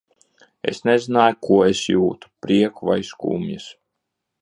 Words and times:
Es 0.71 0.79
nezināju, 0.89 1.37
ko 1.49 1.59
es 1.67 1.83
jūtu: 1.91 2.33
prieku 2.47 2.91
vai 2.93 2.99
skumjas. 3.15 3.73